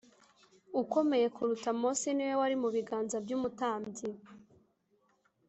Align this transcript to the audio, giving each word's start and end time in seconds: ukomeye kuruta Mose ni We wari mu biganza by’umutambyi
ukomeye 0.81 1.25
kuruta 1.35 1.69
Mose 1.79 2.07
ni 2.13 2.23
We 2.27 2.33
wari 2.41 2.55
mu 2.61 2.69
biganza 2.75 3.15
by’umutambyi 3.25 4.05